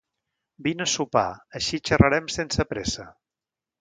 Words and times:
Vine 0.67 0.85
per 0.87 0.91
a 0.91 0.93
sopar, 0.93 1.25
així 1.59 1.81
xarrarem 1.91 2.31
sense 2.39 2.67
pressa! 2.73 3.07